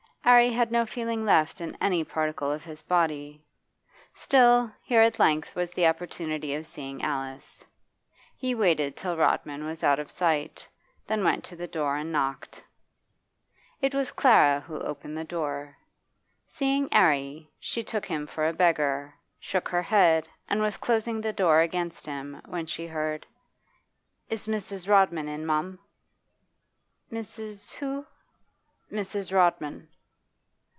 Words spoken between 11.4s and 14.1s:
to the door and knocked. It